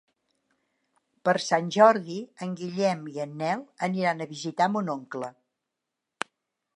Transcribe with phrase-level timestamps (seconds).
[1.27, 2.15] Per Sant Jordi
[2.45, 5.33] en Guillem i en Nel aniran a visitar mon oncle.